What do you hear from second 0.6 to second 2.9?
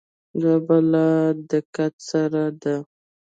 په لا دقت سره ده.